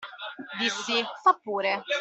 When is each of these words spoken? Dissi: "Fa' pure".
Dissi: 0.57 1.05
"Fa' 1.21 1.37
pure". 1.39 1.83